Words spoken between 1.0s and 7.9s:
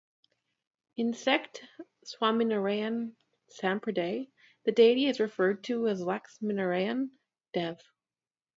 sect Swaminarayan Sampraday, the deity is referred to as "Laxminarayan Dev".